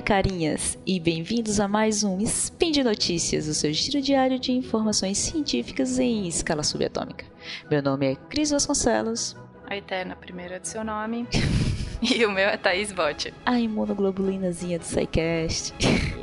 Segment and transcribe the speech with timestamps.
[0.00, 4.50] dia, carinhas, e bem-vindos a mais um Spin de Notícias, o seu giro diário de
[4.50, 7.26] informações científicas em escala subatômica.
[7.70, 9.36] Meu nome é Cris Vasconcelos.
[9.68, 11.28] A Eterna, primeira de seu nome.
[12.00, 13.34] e o meu é Thaís Botti.
[13.44, 15.74] A imunoglobulinazinha do SciCast.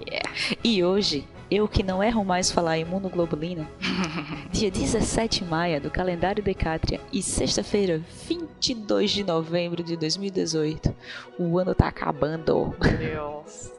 [0.07, 0.29] yeah.
[0.63, 3.69] E hoje eu que não erro mais falar imunoglobulina,
[4.51, 10.93] dia 17 de maio do calendário Decátria e sexta-feira, 22 de novembro de 2018.
[11.39, 12.75] O ano tá acabando.
[12.99, 13.76] Deus.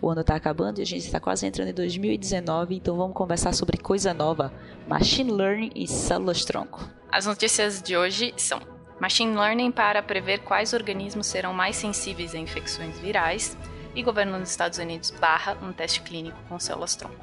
[0.00, 3.52] O ano tá acabando e a gente está quase entrando em 2019, então vamos conversar
[3.52, 4.52] sobre coisa nova:
[4.88, 6.88] Machine Learning e células-tronco.
[7.10, 8.60] As notícias de hoje são:
[9.00, 13.56] Machine Learning para prever quais organismos serão mais sensíveis a infecções virais
[13.94, 17.16] e governo dos Estados Unidos barra um teste clínico com células-tronco.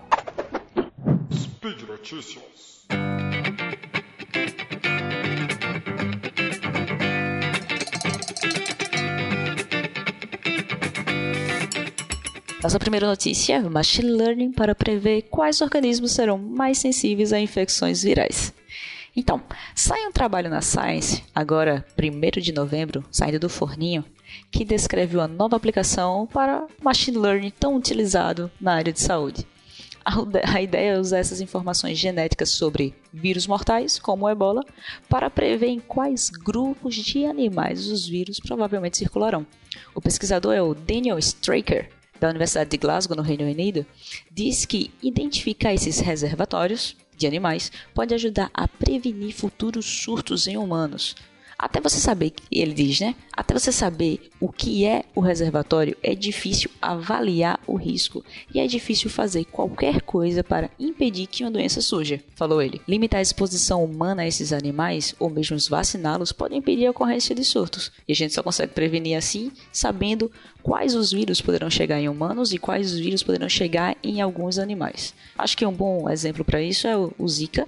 [1.31, 2.87] Speed Notícias.
[12.61, 18.51] Nossa primeira notícia: Machine Learning para prever quais organismos serão mais sensíveis a infecções virais.
[19.15, 19.41] Então,
[19.75, 24.03] sai um trabalho na Science, agora 1 de novembro, saindo do forninho,
[24.51, 29.45] que descreve uma nova aplicação para machine learning tão utilizado na área de saúde.
[30.53, 34.63] A ideia é usar essas informações genéticas sobre vírus mortais, como o ebola,
[35.09, 39.45] para prever em quais grupos de animais os vírus provavelmente circularão.
[39.93, 43.85] O pesquisador é o Daniel Straker, da Universidade de Glasgow, no Reino Unido,
[44.31, 51.15] diz que identificar esses reservatórios de animais pode ajudar a prevenir futuros surtos em humanos,
[51.57, 53.15] até você saber, ele diz, né?
[53.35, 58.67] Até você saber o que é o reservatório, é difícil avaliar o risco e é
[58.67, 62.79] difícil fazer qualquer coisa para impedir que uma doença surja, falou ele.
[62.87, 67.43] Limitar a exposição humana a esses animais, ou mesmo vaciná-los, pode impedir a ocorrência de
[67.43, 67.91] surtos.
[68.07, 70.31] E a gente só consegue prevenir assim, sabendo
[70.61, 74.59] quais os vírus poderão chegar em humanos e quais os vírus poderão chegar em alguns
[74.59, 75.13] animais.
[75.35, 77.67] Acho que um bom exemplo para isso é o Zika,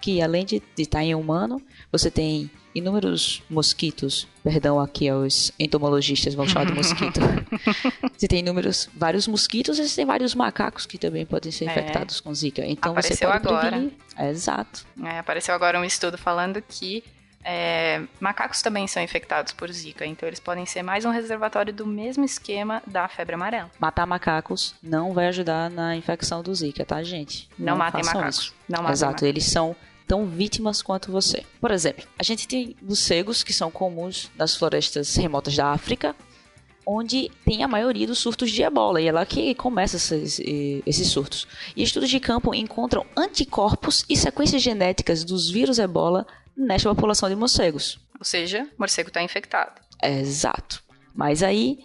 [0.00, 1.62] que além de estar em humano,
[1.92, 7.20] você tem inúmeros mosquitos, perdão aqui aos entomologistas, vão chamar de mosquito.
[8.16, 11.70] você tem inúmeros, vários mosquitos e você tem vários macacos que também podem ser é.
[11.70, 12.64] infectados com zika.
[12.64, 13.68] Então apareceu você pode agora.
[13.68, 13.92] prevenir.
[14.16, 14.86] É, exato.
[15.04, 17.02] É, apareceu agora um estudo falando que
[17.42, 21.86] é, macacos também são infectados por zika, então eles podem ser mais um reservatório do
[21.86, 23.70] mesmo esquema da febre amarela.
[23.78, 27.48] Matar macacos não vai ajudar na infecção do zika, tá, gente?
[27.58, 28.38] Não, não matem macacos.
[28.38, 28.54] Isso.
[28.68, 29.28] Não matem Exato, macacos.
[29.28, 29.74] eles são
[30.10, 31.44] tão vítimas quanto você.
[31.60, 36.16] Por exemplo, a gente tem morcegos que são comuns nas florestas remotas da África,
[36.84, 40.40] onde tem a maioria dos surtos de ebola, e é lá que começa esses,
[40.84, 41.46] esses surtos.
[41.76, 46.26] E estudos de campo encontram anticorpos e sequências genéticas dos vírus ebola
[46.56, 48.00] nesta população de morcegos.
[48.18, 49.80] Ou seja, o morcego está infectado.
[50.02, 50.82] exato.
[51.14, 51.78] Mas aí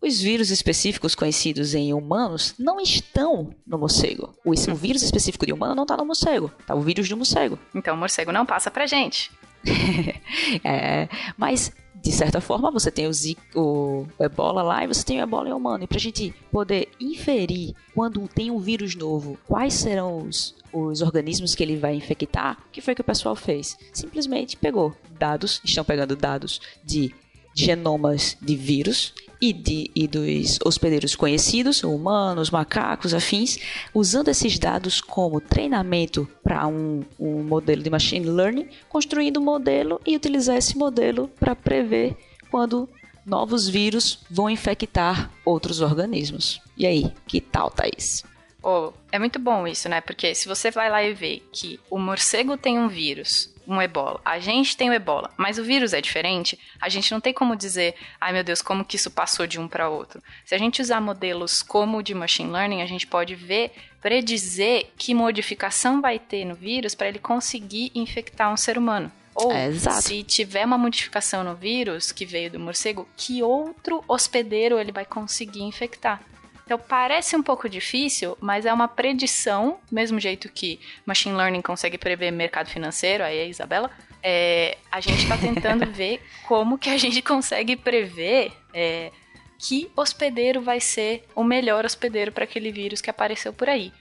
[0.00, 4.34] os vírus específicos conhecidos em humanos não estão no morcego.
[4.44, 6.50] O, o vírus específico de humano não está no morcego.
[6.66, 7.58] Tá o vírus do morcego.
[7.74, 9.30] Então o morcego não passa pra gente.
[10.62, 11.72] é, mas
[12.06, 15.48] de certa forma, você tem o, Zika, o, ebola lá e você tem o ebola
[15.48, 15.82] em humano.
[15.82, 21.02] E para a gente poder inferir quando tem um vírus novo, quais serão os, os
[21.02, 23.76] organismos que ele vai infectar, o que foi que o pessoal fez?
[23.92, 27.12] Simplesmente pegou dados, estão pegando dados de
[27.56, 33.58] genomas de vírus e, de, e dos hospedeiros conhecidos, humanos, macacos, afins,
[33.94, 40.00] usando esses dados como treinamento para um, um modelo de machine learning, construindo um modelo
[40.06, 42.16] e utilizar esse modelo para prever
[42.50, 42.88] quando
[43.24, 46.60] novos vírus vão infectar outros organismos.
[46.76, 48.22] E aí, que tal, Thaís?
[48.62, 50.00] Oh, é muito bom isso, né?
[50.00, 54.20] Porque se você vai lá e vê que o morcego tem um vírus um ebola.
[54.24, 56.58] A gente tem o ebola, mas o vírus é diferente.
[56.80, 59.68] A gente não tem como dizer, ai meu Deus, como que isso passou de um
[59.68, 60.22] para outro.
[60.44, 64.86] Se a gente usar modelos como o de machine learning, a gente pode ver, predizer
[64.96, 69.10] que modificação vai ter no vírus para ele conseguir infectar um ser humano.
[69.34, 74.78] Ou, é, se tiver uma modificação no vírus que veio do morcego, que outro hospedeiro
[74.78, 76.22] ele vai conseguir infectar.
[76.66, 81.62] Então parece um pouco difícil, mas é uma predição, do mesmo jeito que machine learning
[81.62, 83.88] consegue prever mercado financeiro, aí é Isabela.
[84.20, 89.12] É, a gente está tentando ver como que a gente consegue prever é,
[89.60, 93.92] que hospedeiro vai ser o melhor hospedeiro para aquele vírus que apareceu por aí.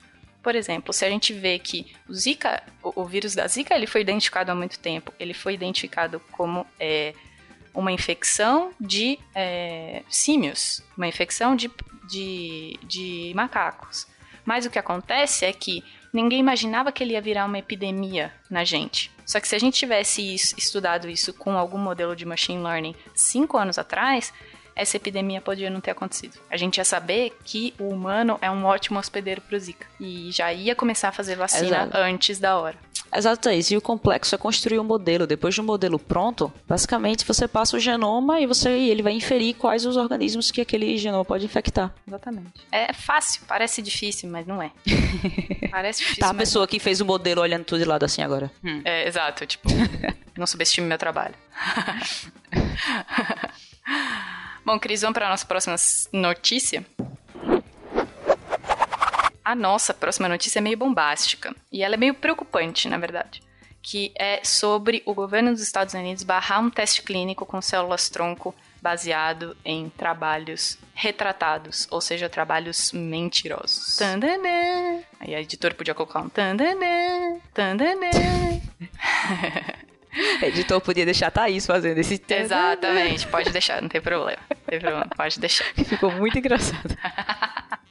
[0.42, 3.86] Por exemplo, se a gente vê que o Zika, o, o vírus da Zika, ele
[3.86, 5.14] foi identificado há muito tempo.
[5.20, 7.14] Ele foi identificado como é,
[7.76, 11.70] uma infecção de é, símios, uma infecção de,
[12.08, 14.08] de, de macacos.
[14.44, 15.84] Mas o que acontece é que
[16.14, 19.12] ninguém imaginava que ele ia virar uma epidemia na gente.
[19.26, 23.58] Só que se a gente tivesse estudado isso com algum modelo de machine learning cinco
[23.58, 24.32] anos atrás,
[24.76, 26.38] essa epidemia podia não ter acontecido.
[26.50, 29.88] A gente ia saber que o humano é um ótimo hospedeiro pro Zika.
[30.00, 31.98] E já ia começar a fazer vacina Exato.
[31.98, 32.76] antes da hora.
[33.16, 33.74] Exato, é isso.
[33.74, 35.26] E o complexo é construir um modelo.
[35.26, 39.56] Depois de um modelo pronto, basicamente você passa o genoma e você ele vai inferir
[39.56, 41.94] quais os organismos que aquele genoma pode infectar.
[42.06, 42.52] Exatamente.
[42.72, 44.72] É fácil, parece difícil, mas não é.
[45.72, 46.22] parece difícil.
[46.22, 48.52] Tá a mas pessoa que fez o modelo olhando tudo de lado assim agora.
[48.62, 48.82] não.
[48.84, 49.70] É, exato, tipo,
[50.38, 51.36] não subestime meu trabalho.
[54.66, 55.76] Bom, Cris, vamos para a nossa próxima
[56.12, 56.84] notícia.
[59.44, 61.56] A nossa próxima notícia é meio bombástica.
[61.72, 63.44] E ela é meio preocupante, na verdade.
[63.84, 69.56] Que é sobre o governo dos Estados Unidos barrar um teste clínico com células-tronco baseado
[69.64, 73.98] em trabalhos retratados, ou seja, trabalhos mentirosos.
[73.98, 75.04] Tandanã.
[75.20, 78.10] Aí a editora podia colocar um tandanã, tandanã.
[80.42, 82.42] Editor podia deixar a Thaís fazendo esse tema.
[82.42, 84.40] Exatamente, pode deixar, não tem problema.
[84.50, 85.66] Não tem problema, pode deixar.
[85.86, 86.96] Ficou muito engraçado.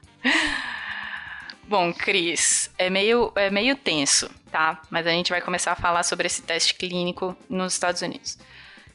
[1.67, 4.81] Bom, Cris, é meio, é meio tenso, tá?
[4.91, 8.39] Mas a gente vai começar a falar sobre esse teste clínico nos Estados Unidos.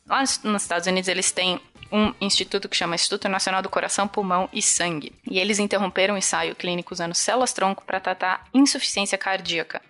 [0.07, 1.59] Lá nos- nos Estados Unidos, eles têm
[1.91, 5.11] um instituto que chama Instituto Nacional do Coração, Pulmão e Sangue.
[5.29, 9.81] E eles interromperam o ensaio clínico usando células-tronco para tratar insuficiência cardíaca.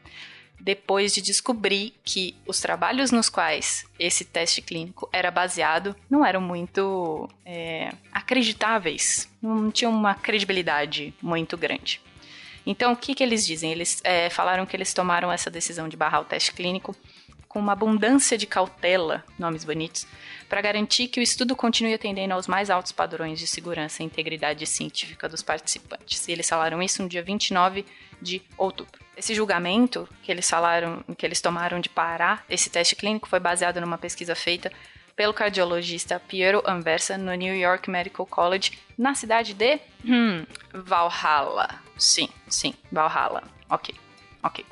[0.59, 6.41] Depois de descobrir que os trabalhos nos quais esse teste clínico era baseado não eram
[6.41, 12.01] muito é, acreditáveis, não tinham uma credibilidade muito grande.
[12.65, 13.71] Então, o que, que eles dizem?
[13.71, 16.95] Eles é, falaram que eles tomaram essa decisão de barrar o teste clínico
[17.49, 20.05] com uma abundância de cautela, nomes bonitos,
[20.47, 24.65] para garantir que o estudo continue atendendo aos mais altos padrões de segurança e integridade
[24.67, 26.27] científica dos participantes.
[26.27, 27.83] E eles falaram isso no dia 29
[28.21, 28.99] de outubro.
[29.17, 33.81] Esse julgamento que eles falaram, que eles tomaram de parar esse teste clínico foi baseado
[33.81, 34.71] numa pesquisa feita
[35.15, 41.81] pelo cardiologista Piero Anversa no New York Medical College, na cidade de hum, Valhalla.
[41.97, 43.43] Sim, sim, Valhalla.
[43.69, 43.93] Ok,
[44.41, 44.65] ok.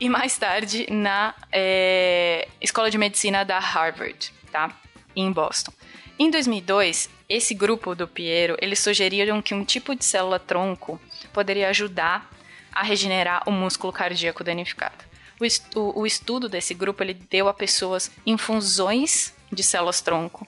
[0.00, 4.70] E mais tarde na é, Escola de Medicina da Harvard, tá?
[5.16, 5.72] Em Boston.
[6.18, 11.00] Em 2002, esse grupo do Piero, eles sugeriram que um tipo de célula-tronco
[11.32, 12.30] poderia ajudar
[12.72, 15.04] a regenerar o músculo cardíaco danificado.
[15.40, 20.46] O, est- o- o estudo desse grupo ele deu a pessoas infusões de células-tronco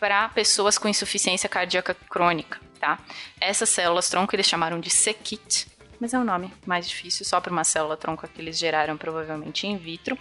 [0.00, 2.98] para pessoas com insuficiência cardíaca crônica, tá?
[3.40, 5.66] Essas células-tronco eles chamaram de CKIT,
[6.00, 9.76] mas é um nome mais difícil, só para uma célula-tronco que eles geraram provavelmente in
[9.76, 10.16] vitro.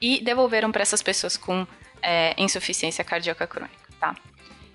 [0.00, 1.66] E devolveram para essas pessoas com
[2.02, 4.16] é, insuficiência cardíaca crônica, tá?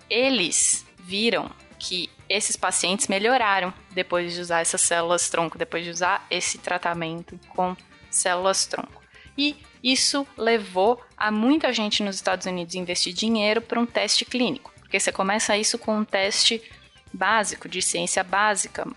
[0.09, 1.49] Eles viram
[1.79, 7.75] que esses pacientes melhoraram depois de usar essas células-tronco, depois de usar esse tratamento com
[8.09, 9.03] células-tronco.
[9.37, 14.71] E isso levou a muita gente nos Estados Unidos investir dinheiro para um teste clínico,
[14.79, 16.61] porque você começa isso com um teste
[17.13, 18.87] básico, de ciência básica,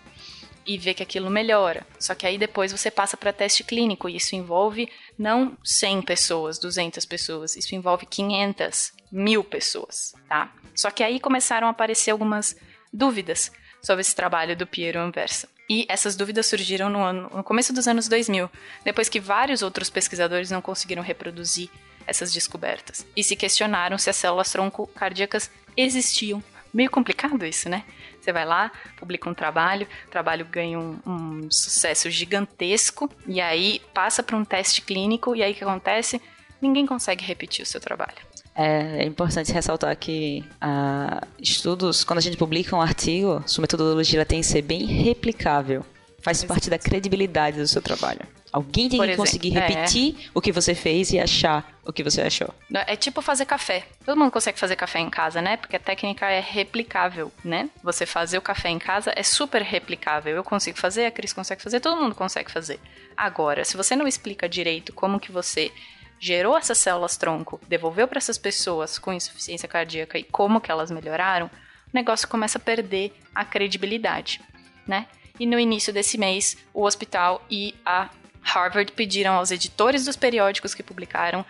[0.69, 1.85] e vê que aquilo melhora.
[1.99, 4.87] Só que aí depois você passa para teste clínico e isso envolve
[5.17, 10.53] não 100 pessoas, 200 pessoas, isso envolve 500, mil pessoas, tá?
[10.75, 12.55] Só que aí começaram a aparecer algumas
[12.93, 13.51] dúvidas
[13.81, 15.49] sobre esse trabalho do Piero Anversa.
[15.67, 18.47] E essas dúvidas surgiram no, ano- no começo dos anos 2000,
[18.83, 21.69] depois que vários outros pesquisadores não conseguiram reproduzir
[22.05, 26.43] essas descobertas e se questionaram se as células tronco cardíacas existiam.
[26.73, 27.83] Meio complicado isso, né?
[28.19, 33.81] Você vai lá, publica um trabalho, o trabalho ganha um, um sucesso gigantesco, e aí
[33.93, 36.21] passa para um teste clínico, e aí o que acontece?
[36.61, 38.17] Ninguém consegue repetir o seu trabalho.
[38.55, 44.25] É, é importante ressaltar que ah, estudos, quando a gente publica um artigo, sua metodologia
[44.25, 45.85] tem que ser bem replicável.
[46.21, 48.21] Faz parte da credibilidade do seu trabalho.
[48.51, 49.67] Alguém tem Por que exemplo, conseguir é.
[49.67, 52.53] repetir o que você fez e achar o que você achou.
[52.87, 53.85] É tipo fazer café.
[54.05, 55.57] Todo mundo consegue fazer café em casa, né?
[55.57, 57.69] Porque a técnica é replicável, né?
[57.83, 60.35] Você fazer o café em casa é super replicável.
[60.35, 62.79] Eu consigo fazer, a Cris consegue fazer, todo mundo consegue fazer.
[63.15, 65.71] Agora, se você não explica direito como que você
[66.19, 70.91] gerou essas células tronco, devolveu para essas pessoas com insuficiência cardíaca e como que elas
[70.91, 71.49] melhoraram, o
[71.93, 74.41] negócio começa a perder a credibilidade,
[74.85, 75.07] né?
[75.39, 78.09] E no início desse mês, o hospital e a
[78.41, 81.45] Harvard pediram aos editores dos periódicos que publicaram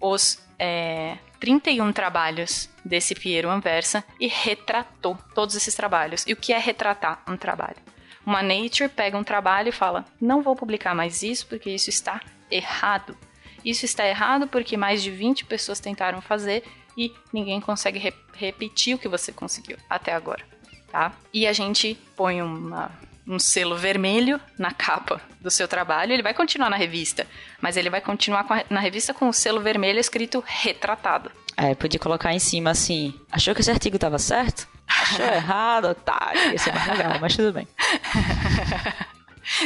[0.00, 6.24] os é, 31 trabalhos desse Piero Anversa e retratou todos esses trabalhos.
[6.26, 7.76] E o que é retratar um trabalho?
[8.24, 12.20] Uma Nature pega um trabalho e fala: não vou publicar mais isso porque isso está
[12.50, 13.16] errado.
[13.64, 16.64] Isso está errado porque mais de 20 pessoas tentaram fazer
[16.96, 20.42] e ninguém consegue re- repetir o que você conseguiu até agora,
[20.90, 21.12] tá?
[21.32, 22.90] E a gente põe uma,
[23.26, 26.12] um selo vermelho na capa do seu trabalho.
[26.12, 27.26] Ele vai continuar na revista,
[27.60, 31.30] mas ele vai continuar a- na revista com o selo vermelho escrito retratado.
[31.56, 34.66] É, podia colocar em cima assim, achou que esse artigo estava certo?
[34.88, 36.52] Achou errado, otário.
[36.52, 37.68] Ia ser mais legal, mas tudo bem.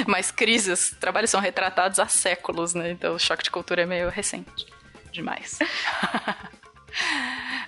[0.06, 2.90] Mas crises, trabalhos são retratados há séculos, né?
[2.92, 4.66] Então o choque de cultura é meio recente.
[5.12, 5.58] Demais.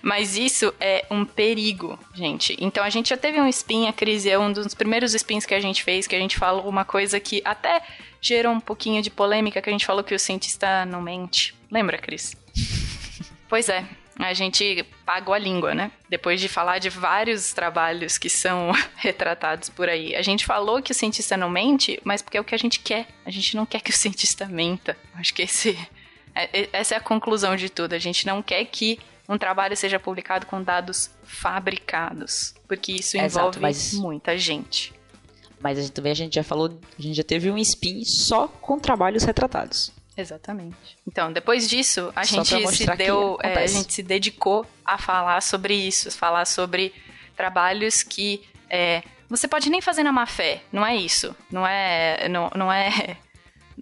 [0.06, 2.56] Mas isso é um perigo, gente.
[2.60, 5.52] Então a gente já teve um spin, a crise é um dos primeiros spins que
[5.52, 7.82] a gente fez, que a gente falou uma coisa que até
[8.20, 11.56] gerou um pouquinho de polêmica, que a gente falou que o cientista não mente.
[11.68, 12.36] Lembra, Cris?
[13.48, 13.84] pois é,
[14.16, 15.90] a gente pagou a língua, né?
[16.08, 20.14] Depois de falar de vários trabalhos que são retratados por aí.
[20.14, 22.78] A gente falou que o cientista não mente, mas porque é o que a gente
[22.78, 23.08] quer.
[23.24, 24.96] A gente não quer que o cientista menta.
[25.16, 25.76] Acho que esse,
[26.32, 27.92] é, essa é a conclusão de tudo.
[27.92, 33.58] A gente não quer que um trabalho seja publicado com dados fabricados, porque isso envolve
[33.58, 33.92] Exato, mas...
[33.94, 34.94] muita gente.
[35.60, 38.46] Mas a gente, também a gente já falou, a gente já teve um spin só
[38.46, 39.90] com trabalhos retratados.
[40.16, 40.96] Exatamente.
[41.06, 45.74] Então, depois disso, a gente se deu, é, a gente se dedicou a falar sobre
[45.74, 46.94] isso, falar sobre
[47.36, 51.34] trabalhos que é, você pode nem fazer na má fé, não é isso.
[51.50, 53.18] Não é, não, não é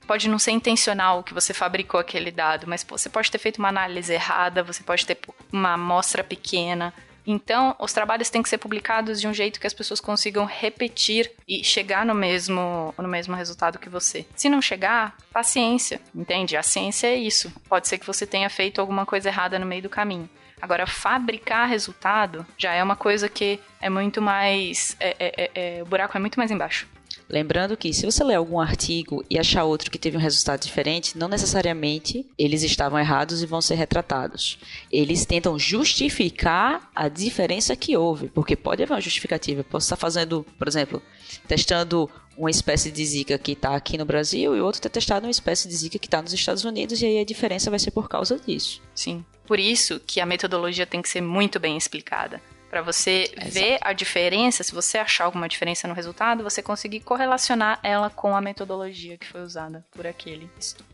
[0.05, 3.69] pode não ser intencional que você fabricou aquele dado, mas você pode ter feito uma
[3.69, 5.19] análise errada, você pode ter
[5.53, 6.93] uma amostra pequena.
[7.27, 11.33] Então, os trabalhos têm que ser publicados de um jeito que as pessoas consigam repetir
[11.49, 14.27] e chegar no mesmo, no mesmo resultado que você.
[14.37, 16.57] Se não chegar, paciência, entende?
[16.57, 17.51] A ciência é isso.
[17.69, 20.29] Pode ser que você tenha feito alguma coisa errada no meio do caminho.
[20.61, 24.97] Agora, fabricar resultado já é uma coisa que é muito mais.
[25.01, 26.87] É, é, é, é o buraco é muito mais embaixo.
[27.29, 31.17] Lembrando que se você ler algum artigo e achar outro que teve um resultado diferente,
[31.17, 34.59] não necessariamente eles estavam errados e vão ser retratados.
[34.93, 39.61] Eles tentam justificar a diferença que houve, porque pode haver uma justificativa.
[39.61, 41.03] Eu posso estar fazendo, por exemplo,
[41.49, 45.31] testando uma espécie de zika que está aqui no Brasil e outro ter testado uma
[45.31, 48.09] espécie de zika que está nos Estados Unidos e aí a diferença vai ser por
[48.09, 48.83] causa disso.
[48.95, 49.25] Sim.
[49.47, 52.41] Por isso que a metodologia tem que ser muito bem explicada
[52.75, 53.51] para você Exato.
[53.53, 58.35] ver a diferença, se você achar alguma diferença no resultado, você conseguir correlacionar ela com
[58.35, 60.89] a metodologia que foi usada por aquele estudo.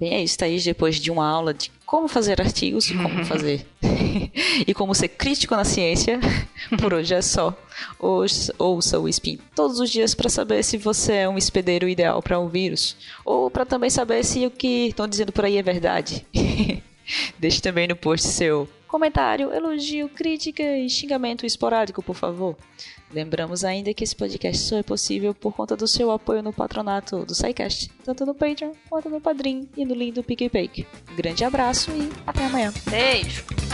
[0.00, 3.64] Bem, é isso, Thaís, depois de uma aula de como fazer artigos como fazer
[4.66, 6.18] e como ser crítico na ciência,
[6.80, 7.56] por hoje é só.
[7.96, 12.20] Ouça, ouça o Spin todos os dias para saber se você é um hospedeiro ideal
[12.20, 15.62] para um vírus ou para também saber se o que estão dizendo por aí é
[15.62, 16.26] verdade.
[17.38, 22.56] Deixe também no post seu comentário, elogio, crítica e xingamento esporádico, por favor.
[23.12, 27.24] Lembramos ainda que esse podcast só é possível por conta do seu apoio no patronato
[27.24, 30.86] do SciCast, tanto no Patreon quanto no Padrim e no link do PicPay.
[31.10, 32.72] Um grande abraço e até amanhã.
[32.88, 33.69] Beijo!